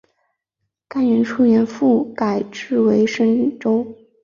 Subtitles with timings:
[0.87, 3.85] 干元初年复改置为深州。